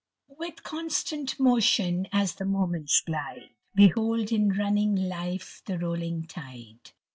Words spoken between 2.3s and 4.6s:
the moments glide. Behold in